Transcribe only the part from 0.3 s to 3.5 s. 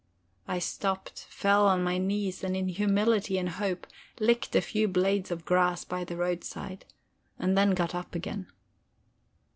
I stopped, fell on my knees, and in humility and